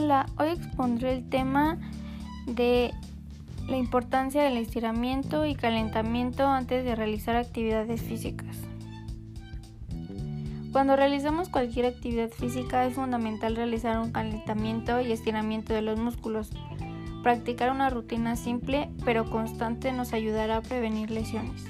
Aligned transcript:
Hola, 0.00 0.26
hoy 0.38 0.50
expondré 0.50 1.12
el 1.12 1.28
tema 1.28 1.76
de 2.46 2.94
la 3.66 3.76
importancia 3.76 4.44
del 4.44 4.56
estiramiento 4.56 5.44
y 5.44 5.56
calentamiento 5.56 6.46
antes 6.46 6.84
de 6.84 6.94
realizar 6.94 7.34
actividades 7.34 8.00
físicas. 8.00 8.56
Cuando 10.70 10.94
realizamos 10.94 11.48
cualquier 11.48 11.86
actividad 11.86 12.30
física 12.30 12.86
es 12.86 12.94
fundamental 12.94 13.56
realizar 13.56 13.98
un 13.98 14.12
calentamiento 14.12 15.00
y 15.00 15.10
estiramiento 15.10 15.74
de 15.74 15.82
los 15.82 15.98
músculos. 15.98 16.52
Practicar 17.24 17.72
una 17.72 17.90
rutina 17.90 18.36
simple 18.36 18.90
pero 19.04 19.28
constante 19.28 19.90
nos 19.90 20.12
ayudará 20.12 20.58
a 20.58 20.62
prevenir 20.62 21.10
lesiones. 21.10 21.64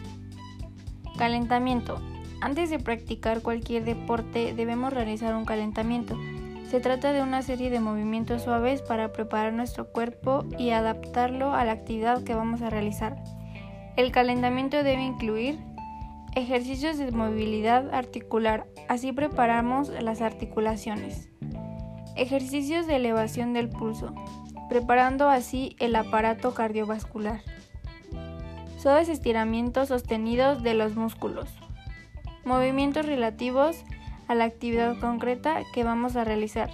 Calentamiento. 1.17 1.99
Antes 2.43 2.69
de 2.69 2.79
practicar 2.79 3.41
cualquier 3.41 3.87
deporte 3.87 4.53
debemos 4.53 4.93
realizar 4.93 5.35
un 5.35 5.47
calentamiento. 5.47 6.19
Se 6.69 6.81
trata 6.81 7.15
de 7.15 7.23
una 7.23 7.41
serie 7.41 7.71
de 7.71 7.81
movimientos 7.81 8.43
suaves 8.43 8.83
para 8.83 9.11
preparar 9.11 9.55
nuestro 9.55 9.91
cuerpo 9.91 10.45
y 10.59 10.71
adaptarlo 10.71 11.55
a 11.55 11.65
la 11.65 11.73
actividad 11.73 12.23
que 12.25 12.35
vamos 12.35 12.61
a 12.61 12.69
realizar. 12.69 13.17
El 13.97 14.13
calentamiento 14.13 14.77
debe 14.83 15.03
incluir 15.03 15.59
ejercicios 16.35 16.99
de 16.99 17.11
movilidad 17.11 17.95
articular, 17.95 18.67
así 18.87 19.13
preparamos 19.13 19.89
las 19.89 20.21
articulaciones. 20.21 21.31
Ejercicios 22.17 22.87
de 22.87 22.97
elevación 22.97 23.55
del 23.55 23.71
pulso, 23.71 24.15
preparando 24.69 25.31
así 25.31 25.75
el 25.81 25.97
aparato 25.97 26.53
cardiovascular. 26.53 27.41
Suaves 28.77 29.09
estiramientos 29.09 29.89
sostenidos 29.89 30.63
de 30.63 30.75
los 30.75 30.97
músculos. 30.97 31.49
Movimientos 32.45 33.07
relativos 33.07 33.85
a 34.29 34.35
la 34.35 34.45
actividad 34.45 34.99
concreta 35.01 35.63
que 35.73 35.85
vamos 35.85 36.15
a 36.15 36.25
realizar. 36.25 36.71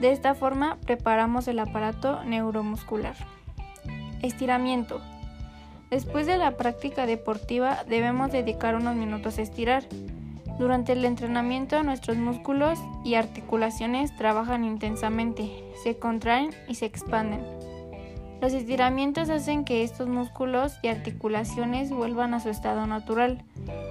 De 0.00 0.12
esta 0.12 0.34
forma 0.34 0.78
preparamos 0.86 1.46
el 1.46 1.58
aparato 1.58 2.24
neuromuscular. 2.24 3.14
Estiramiento. 4.22 5.00
Después 5.90 6.26
de 6.26 6.38
la 6.38 6.56
práctica 6.56 7.06
deportiva 7.06 7.84
debemos 7.88 8.32
dedicar 8.32 8.74
unos 8.74 8.96
minutos 8.96 9.38
a 9.38 9.42
estirar. 9.42 9.84
Durante 10.58 10.92
el 10.92 11.04
entrenamiento 11.04 11.82
nuestros 11.82 12.16
músculos 12.16 12.78
y 13.04 13.14
articulaciones 13.14 14.14
trabajan 14.16 14.64
intensamente, 14.64 15.50
se 15.82 15.98
contraen 15.98 16.50
y 16.68 16.76
se 16.76 16.86
expanden. 16.86 17.40
Los 18.40 18.54
estiramientos 18.54 19.28
hacen 19.28 19.64
que 19.64 19.82
estos 19.82 20.08
músculos 20.08 20.78
y 20.82 20.88
articulaciones 20.88 21.90
vuelvan 21.90 22.32
a 22.32 22.40
su 22.40 22.48
estado 22.48 22.86
natural, 22.86 23.44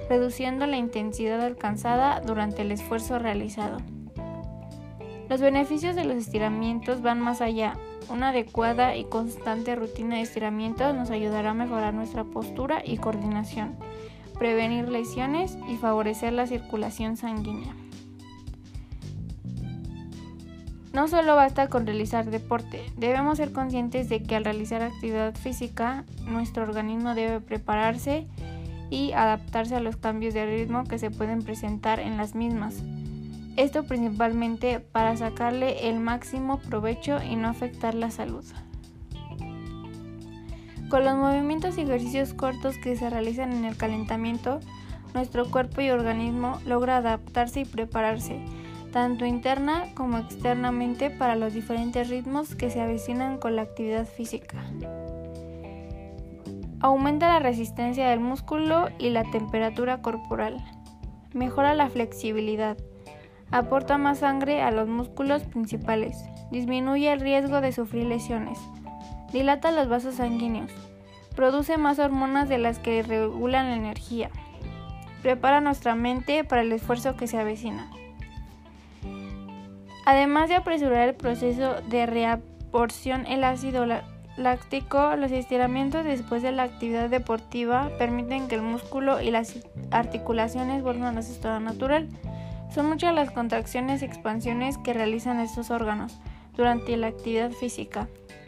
reduciendo 0.09 0.65
la 0.65 0.77
intensidad 0.77 1.39
alcanzada 1.41 2.19
durante 2.19 2.63
el 2.63 2.71
esfuerzo 2.71 3.19
realizado. 3.19 3.77
Los 5.29 5.39
beneficios 5.39 5.95
de 5.95 6.05
los 6.05 6.17
estiramientos 6.17 7.03
van 7.03 7.21
más 7.21 7.39
allá. 7.41 7.75
Una 8.09 8.29
adecuada 8.29 8.95
y 8.95 9.05
constante 9.05 9.75
rutina 9.75 10.15
de 10.15 10.23
estiramientos 10.23 10.95
nos 10.95 11.11
ayudará 11.11 11.51
a 11.51 11.53
mejorar 11.53 11.93
nuestra 11.93 12.23
postura 12.23 12.81
y 12.83 12.97
coordinación, 12.97 13.75
prevenir 14.39 14.89
lesiones 14.89 15.59
y 15.69 15.77
favorecer 15.77 16.33
la 16.33 16.47
circulación 16.47 17.15
sanguínea. 17.15 17.75
No 20.91 21.07
solo 21.07 21.35
basta 21.35 21.67
con 21.67 21.85
realizar 21.85 22.25
deporte, 22.25 22.81
debemos 22.97 23.37
ser 23.37 23.53
conscientes 23.53 24.09
de 24.09 24.23
que 24.23 24.35
al 24.35 24.43
realizar 24.43 24.81
actividad 24.81 25.35
física, 25.35 26.03
nuestro 26.25 26.63
organismo 26.63 27.13
debe 27.13 27.39
prepararse 27.41 28.27
y 28.89 29.11
adaptarse 29.13 29.75
a 29.75 29.79
los 29.79 29.97
cambios 29.97 30.33
de 30.33 30.45
ritmo 30.45 30.83
que 30.83 30.99
se 30.99 31.11
pueden 31.11 31.43
presentar 31.43 31.99
en 31.99 32.17
las 32.17 32.35
mismas. 32.35 32.83
Esto 33.55 33.83
principalmente 33.83 34.79
para 34.79 35.17
sacarle 35.17 35.89
el 35.89 35.99
máximo 35.99 36.59
provecho 36.59 37.21
y 37.21 37.35
no 37.35 37.49
afectar 37.49 37.93
la 37.93 38.11
salud. 38.11 38.45
Con 40.89 41.05
los 41.05 41.15
movimientos 41.15 41.77
y 41.77 41.81
ejercicios 41.81 42.33
cortos 42.33 42.77
que 42.77 42.95
se 42.95 43.09
realizan 43.09 43.53
en 43.53 43.65
el 43.65 43.77
calentamiento, 43.77 44.59
nuestro 45.13 45.49
cuerpo 45.49 45.81
y 45.81 45.89
organismo 45.91 46.59
logra 46.65 46.97
adaptarse 46.97 47.61
y 47.61 47.65
prepararse 47.65 48.43
tanto 48.91 49.25
interna 49.25 49.93
como 49.93 50.17
externamente 50.17 51.09
para 51.09 51.35
los 51.35 51.53
diferentes 51.53 52.09
ritmos 52.09 52.55
que 52.55 52.69
se 52.69 52.81
avecinan 52.81 53.37
con 53.37 53.55
la 53.55 53.63
actividad 53.63 54.05
física. 54.05 54.65
Aumenta 56.81 57.27
la 57.27 57.39
resistencia 57.39 58.09
del 58.09 58.21
músculo 58.21 58.87
y 58.99 59.09
la 59.09 59.25
temperatura 59.25 60.01
corporal. 60.01 60.63
Mejora 61.33 61.73
la 61.73 61.89
flexibilidad. 61.89 62.77
Aporta 63.51 63.97
más 63.97 64.19
sangre 64.19 64.61
a 64.61 64.71
los 64.71 64.87
músculos 64.87 65.43
principales. 65.43 66.23
Disminuye 66.51 67.11
el 67.11 67.19
riesgo 67.19 67.59
de 67.59 67.73
sufrir 67.73 68.05
lesiones. 68.05 68.57
Dilata 69.33 69.71
los 69.71 69.89
vasos 69.89 70.15
sanguíneos. 70.15 70.71
Produce 71.35 71.77
más 71.77 71.99
hormonas 71.99 72.47
de 72.47 72.59
las 72.59 72.79
que 72.79 73.03
regulan 73.03 73.67
la 73.67 73.75
energía. 73.75 74.29
Prepara 75.21 75.59
nuestra 75.59 75.95
mente 75.95 76.45
para 76.45 76.61
el 76.61 76.71
esfuerzo 76.71 77.17
que 77.17 77.27
se 77.27 77.37
avecina. 77.37 77.91
Además 80.05 80.47
de 80.47 80.55
apresurar 80.55 81.09
el 81.09 81.15
proceso 81.15 81.81
de 81.89 82.05
reabsorción 82.05 83.25
el 83.27 83.43
ácido 83.43 83.85
láctico, 84.39 85.15
los 85.15 85.31
estiramientos 85.31 86.05
después 86.05 86.41
de 86.41 86.51
la 86.51 86.63
actividad 86.63 87.09
deportiva 87.09 87.91
permiten 87.97 88.47
que 88.47 88.55
el 88.55 88.61
músculo 88.61 89.21
y 89.21 89.31
las 89.31 89.55
articulaciones 89.91 90.81
vuelvan 90.81 91.17
a 91.17 91.21
su 91.21 91.33
estado 91.33 91.59
natural. 91.59 92.07
Son 92.73 92.87
muchas 92.87 93.13
las 93.13 93.31
contracciones 93.31 94.01
y 94.01 94.05
expansiones 94.05 94.77
que 94.77 94.93
realizan 94.93 95.39
estos 95.39 95.69
órganos 95.69 96.19
durante 96.55 96.95
la 96.97 97.07
actividad 97.07 97.51
física, 97.51 98.07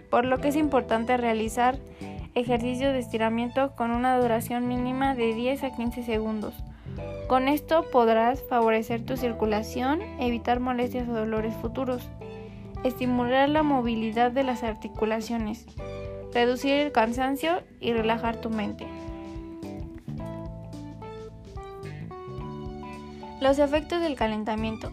por 0.09 0.25
lo 0.25 0.40
que 0.40 0.50
es 0.50 0.56
importante 0.56 1.18
realizar 1.18 1.78
ejercicios 2.35 2.94
de 2.94 3.00
estiramiento 3.00 3.75
con 3.75 3.91
una 3.91 4.18
duración 4.18 4.68
mínima 4.68 5.16
de 5.16 5.34
10 5.34 5.63
a 5.63 5.75
15 5.75 6.03
segundos. 6.03 6.53
Con 7.28 7.47
esto 7.47 7.85
podrás 7.91 8.44
favorecer 8.50 9.06
tu 9.06 9.18
circulación, 9.18 10.02
evitar 10.19 10.59
molestias 10.59 11.08
o 11.08 11.13
dolores 11.13 11.53
futuros, 11.56 12.09
estimular 12.84 13.50
la 13.50 13.64
movilidad 13.64 14.31
de 14.31 14.44
las 14.44 14.64
articulaciones, 14.64 15.66
reducir 16.34 16.74
el 16.74 16.92
cansancio 16.92 17.64
y 17.80 17.94
relajar 17.94 18.38
tu 18.38 18.50
mente. 18.50 18.88
Los 23.40 23.59
efectos 23.59 24.02
del 24.02 24.16
calentamiento. 24.16 24.91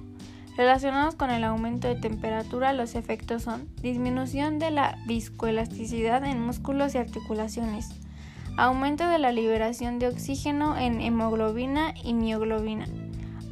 Relacionados 0.57 1.15
con 1.15 1.31
el 1.31 1.45
aumento 1.45 1.87
de 1.87 1.95
temperatura, 1.95 2.73
los 2.73 2.97
efectos 2.97 3.43
son 3.43 3.69
disminución 3.81 4.59
de 4.59 4.73
la 4.73 4.97
viscoelasticidad 5.07 6.25
en 6.25 6.43
músculos 6.43 6.95
y 6.95 6.99
articulaciones, 6.99 7.91
aumento 8.57 9.07
de 9.07 9.21
la 9.21 9.31
liberación 9.31 10.01
de 10.01 10.09
oxígeno 10.09 10.77
en 10.77 11.01
hemoglobina 11.01 11.95
y 12.03 12.15
mioglobina, 12.15 12.87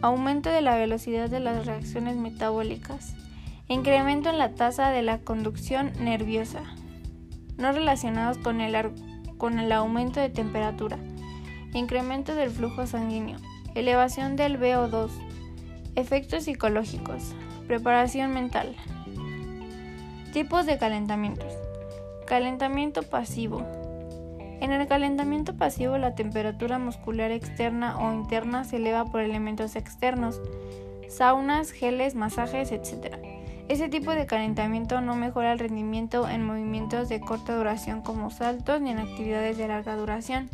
aumento 0.02 0.50
de 0.50 0.62
la 0.62 0.76
velocidad 0.76 1.30
de 1.30 1.38
las 1.38 1.64
reacciones 1.64 2.16
metabólicas, 2.16 3.14
incremento 3.69 4.31
en 4.31 4.38
la 4.38 4.54
tasa 4.54 4.91
de 4.91 5.03
la 5.03 5.19
conducción 5.19 5.93
nerviosa, 6.00 6.62
no 7.56 7.72
relacionados 7.72 8.38
con 8.38 8.60
el, 8.60 8.93
con 9.38 9.59
el 9.59 9.72
aumento 9.72 10.21
de 10.21 10.28
temperatura, 10.28 10.99
incremento 11.72 12.34
del 12.34 12.50
flujo 12.50 12.87
sanguíneo, 12.87 13.38
elevación 13.75 14.37
del 14.37 14.60
VO2, 14.60 15.10
efectos 15.94 16.44
psicológicos, 16.44 17.34
preparación 17.66 18.32
mental. 18.32 18.76
Tipos 20.32 20.66
de 20.66 20.78
calentamientos. 20.78 21.53
Calentamiento 22.26 23.03
pasivo 23.03 23.65
en 24.60 24.72
el 24.72 24.87
calentamiento 24.87 25.55
pasivo 25.55 25.99
la 25.99 26.15
temperatura 26.15 26.78
muscular 26.78 27.31
externa 27.31 27.99
o 27.99 28.12
interna 28.12 28.65
se 28.65 28.76
eleva 28.76 29.05
por 29.05 29.21
elementos 29.21 29.76
externos, 29.76 30.41
saunas, 31.08 31.70
geles, 31.73 32.14
masajes, 32.14 32.73
etc. 32.73 33.36
Ese 33.68 33.88
tipo 33.88 34.12
de 34.12 34.26
calentamiento 34.26 35.00
no 35.00 35.16
mejora 35.16 35.52
el 35.52 35.58
rendimiento 35.58 36.28
en 36.28 36.44
movimientos 36.44 37.08
de 37.08 37.20
corta 37.20 37.56
duración 37.56 38.00
como 38.00 38.30
saltos 38.30 38.80
ni 38.80 38.90
en 38.90 39.00
actividades 39.00 39.58
de 39.58 39.66
larga 39.66 39.96
duración, 39.96 40.48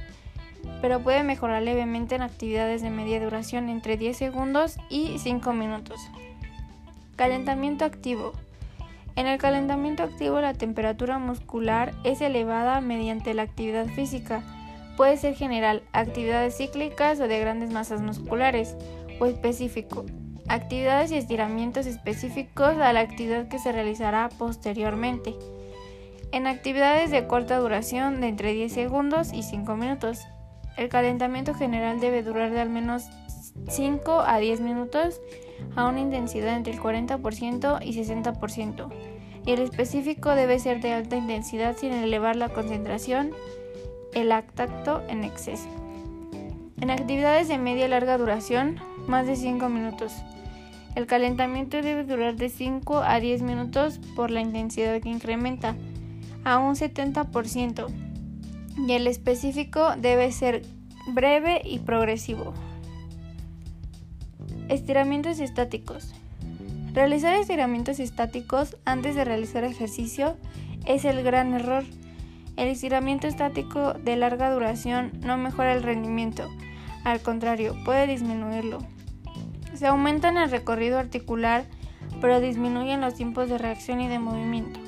pero 0.81 1.01
puede 1.01 1.23
mejorar 1.23 1.63
levemente 1.63 2.15
en 2.15 2.23
actividades 2.23 2.81
de 2.81 2.89
media 2.89 3.23
duración 3.23 3.69
entre 3.69 3.99
10 3.99 4.17
segundos 4.17 4.79
y 4.89 5.19
5 5.19 5.53
minutos. 5.53 6.01
Calentamiento 7.17 7.85
activo. 7.85 8.33
En 9.15 9.27
el 9.27 9.39
calentamiento 9.39 10.03
activo 10.05 10.41
la 10.41 10.55
temperatura 10.55 11.19
muscular 11.19 11.93
es 12.05 12.23
elevada 12.23 12.81
mediante 12.81 13.35
la 13.35 13.43
actividad 13.43 13.89
física. 13.89 14.43
Puede 14.97 15.19
ser 15.19 15.35
general, 15.35 15.83
actividades 15.93 16.57
cíclicas 16.57 17.21
o 17.21 17.29
de 17.29 17.41
grandes 17.41 17.71
masas 17.71 18.01
musculares, 18.01 18.75
o 19.21 19.27
específico, 19.27 20.07
actividades 20.49 21.13
y 21.13 21.17
estiramientos 21.17 21.87
específicos 21.87 22.77
a 22.77 22.93
la 22.93 23.01
actividad 23.01 23.49
que 23.49 23.59
se 23.59 23.73
realizará 23.73 24.29
posteriormente. 24.39 25.35
En 26.33 26.47
actividades 26.47 27.11
de 27.11 27.27
corta 27.27 27.59
duración 27.59 28.21
de 28.21 28.29
entre 28.29 28.55
10 28.55 28.73
segundos 28.73 29.33
y 29.33 29.43
5 29.43 29.77
minutos. 29.77 30.21
El 30.77 30.89
calentamiento 30.89 31.55
general 31.55 32.01
debe 32.01 32.23
durar 32.23 32.51
de 32.51 32.61
al 32.61 32.71
menos 32.71 33.05
5 33.69 34.21
a 34.21 34.39
10 34.39 34.61
minutos 34.61 35.21
a 35.77 35.87
una 35.87 36.01
intensidad 36.01 36.57
entre 36.57 36.73
el 36.73 36.81
40% 36.81 37.79
y 37.83 37.93
60%. 37.93 38.89
y 39.45 39.53
el 39.53 39.61
específico 39.61 40.31
debe 40.37 40.59
ser 40.61 40.81
de 40.81 40.93
alta 40.93 41.17
intensidad 41.17 41.77
sin 41.77 41.93
elevar 41.93 42.37
la 42.37 42.49
concentración, 42.49 43.33
el 44.15 44.29
tacto 44.55 45.03
en 45.09 45.25
exceso. 45.25 45.69
En 46.81 46.91
actividades 46.91 47.49
de 47.49 47.59
media 47.59 47.89
larga 47.89 48.19
duración, 48.19 48.81
más 49.07 49.27
de 49.27 49.37
5 49.37 49.69
minutos. 49.69 50.13
El 50.95 51.07
calentamiento 51.07 51.81
debe 51.81 52.05
durar 52.05 52.37
de 52.37 52.49
5 52.49 52.99
a 52.99 53.19
10 53.19 53.43
minutos 53.43 53.99
por 54.15 54.31
la 54.31 54.41
intensidad 54.41 55.01
que 55.01 55.09
incrementa 55.09 55.75
a 56.45 56.59
un 56.59 56.75
70% 56.75 57.87
y 58.77 58.93
el 58.93 59.07
específico 59.07 59.95
debe 59.97 60.31
ser 60.33 60.63
breve 61.09 61.63
y 61.65 61.79
progresivo. 61.79 62.53
Estiramientos 64.69 65.41
estáticos. 65.41 66.15
Realizar 66.93 67.35
estiramientos 67.37 68.01
estáticos 68.01 68.77
antes 68.85 69.15
de 69.15 69.25
realizar 69.25 69.65
ejercicio 69.65 70.37
es 70.85 71.05
el 71.05 71.23
gran 71.23 71.55
error. 71.55 71.85
El 72.57 72.69
estiramiento 72.69 73.27
estático 73.27 73.95
de 73.95 74.17
larga 74.17 74.53
duración 74.53 75.13
no 75.21 75.39
mejora 75.39 75.73
el 75.73 75.83
rendimiento, 75.83 76.51
al 77.05 77.21
contrario, 77.21 77.77
puede 77.85 78.07
disminuirlo. 78.07 78.79
Se 79.75 79.87
aumenta 79.87 80.29
en 80.29 80.37
el 80.37 80.51
recorrido 80.51 80.99
articular, 80.99 81.65
pero 82.21 82.41
disminuyen 82.41 83.01
los 83.01 83.15
tiempos 83.15 83.49
de 83.49 83.59
reacción 83.59 84.01
y 84.01 84.09
de 84.09 84.19
movimiento. 84.19 84.79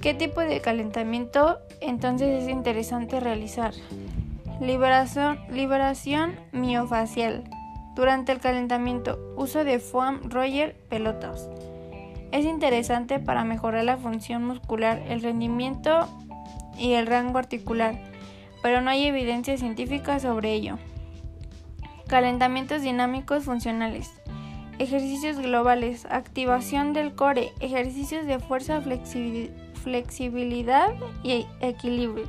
¿Qué 0.00 0.14
tipo 0.14 0.40
de 0.40 0.60
calentamiento 0.60 1.58
entonces 1.80 2.42
es 2.42 2.48
interesante 2.48 3.20
realizar? 3.20 3.74
Liberación, 4.60 5.38
liberación 5.50 6.34
miofacial. 6.52 7.44
Durante 7.94 8.32
el 8.32 8.40
calentamiento, 8.40 9.18
uso 9.36 9.64
de 9.64 9.78
foam 9.78 10.30
roller 10.30 10.76
pelotas. 10.88 11.48
Es 12.30 12.44
interesante 12.44 13.18
para 13.18 13.44
mejorar 13.44 13.84
la 13.84 13.96
función 13.96 14.44
muscular, 14.44 15.02
el 15.08 15.22
rendimiento 15.22 16.08
y 16.78 16.92
el 16.92 17.06
rango 17.06 17.38
articular, 17.38 17.98
pero 18.66 18.80
no 18.80 18.90
hay 18.90 19.06
evidencia 19.06 19.56
científica 19.56 20.18
sobre 20.18 20.52
ello. 20.52 20.76
Calentamientos 22.08 22.82
dinámicos 22.82 23.44
funcionales. 23.44 24.10
Ejercicios 24.80 25.38
globales, 25.38 26.04
activación 26.10 26.92
del 26.92 27.14
core, 27.14 27.52
ejercicios 27.60 28.26
de 28.26 28.40
fuerza, 28.40 28.82
flexibilidad 29.84 30.88
y 31.22 31.46
equilibrio. 31.60 32.26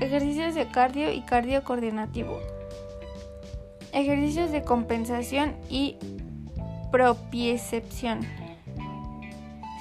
Ejercicios 0.00 0.56
de 0.56 0.66
cardio 0.66 1.12
y 1.12 1.20
cardio 1.20 1.62
coordinativo. 1.62 2.40
Ejercicios 3.92 4.50
de 4.50 4.64
compensación 4.64 5.54
y 5.70 5.98
propiocepción. 6.90 8.26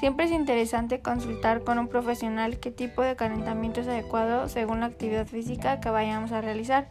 Siempre 0.03 0.25
es 0.25 0.31
interesante 0.31 0.99
consultar 0.99 1.63
con 1.63 1.79
un 1.79 1.87
profesional 1.87 2.59
qué 2.59 2.71
tipo 2.71 3.01
de 3.01 3.15
calentamiento 3.15 3.79
es 3.79 3.87
adecuado 3.87 4.49
según 4.49 4.81
la 4.81 4.87
actividad 4.87 5.25
física 5.25 5.79
que 5.79 5.89
vayamos 5.89 6.33
a 6.33 6.41
realizar 6.41 6.89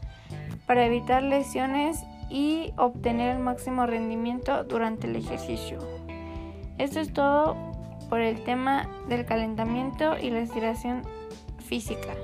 para 0.67 0.87
evitar 0.87 1.23
lesiones 1.23 1.99
y 2.31 2.73
obtener 2.79 3.37
el 3.37 3.43
máximo 3.43 3.85
rendimiento 3.85 4.64
durante 4.64 5.09
el 5.09 5.17
ejercicio. 5.17 5.79
Esto 6.79 7.00
es 7.00 7.12
todo 7.12 7.55
por 8.09 8.20
el 8.20 8.43
tema 8.44 8.88
del 9.11 9.26
calentamiento 9.26 10.17
y 10.19 10.31
la 10.31 10.38
estiración 10.38 11.03
física. 11.58 12.15